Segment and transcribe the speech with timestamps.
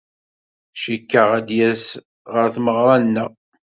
[0.81, 1.85] Cikkeɣ ad d-yas
[2.33, 3.31] ɣer tmeɣra-nneɣ.